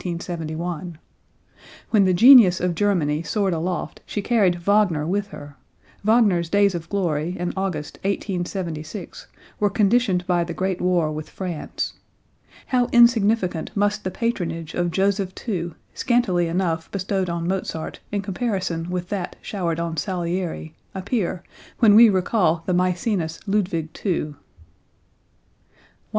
When 1.91 2.05
the 2.05 2.13
genius 2.15 2.59
of 2.59 2.73
Germany 2.73 3.21
soared 3.21 3.53
aloft 3.53 4.01
she 4.07 4.23
carried 4.23 4.55
Wagner 4.55 5.05
with 5.05 5.27
her; 5.27 5.57
Wagner's 6.03 6.49
days 6.49 6.73
of 6.73 6.89
glory 6.89 7.37
in 7.37 7.53
August, 7.55 7.97
1876, 7.97 9.27
were 9.59 9.69
conditioned 9.69 10.25
by 10.25 10.43
the 10.43 10.55
great 10.55 10.81
war 10.81 11.11
with 11.11 11.29
France. 11.29 11.93
How 12.65 12.87
insignificant 12.87 13.69
must 13.77 14.03
the 14.03 14.09
patronage 14.09 14.73
of 14.73 14.89
Joseph 14.89 15.33
II, 15.47 15.75
scantily 15.93 16.47
enough 16.47 16.89
bestowed 16.89 17.29
on 17.29 17.47
Mozart 17.47 17.99
in 18.11 18.23
comparison 18.23 18.89
with 18.89 19.09
that 19.09 19.35
showered 19.43 19.79
on 19.79 19.97
Salieri, 19.97 20.73
appear, 20.95 21.43
when 21.77 21.93
we 21.93 22.09
recall 22.09 22.63
the 22.65 22.73
Maecenas 22.73 23.39
Ludwig 23.45 23.89
II. 24.03 24.13
109. 24.13 24.35